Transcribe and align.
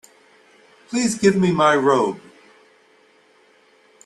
Please 0.89 1.13
give 1.13 1.35
me 1.35 1.51
my 1.51 1.75
robe. 1.75 2.19